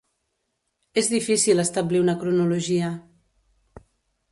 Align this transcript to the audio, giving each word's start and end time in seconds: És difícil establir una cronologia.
És 1.01 1.09
difícil 1.11 1.61
establir 1.65 2.01
una 2.05 2.17
cronologia. 2.23 2.91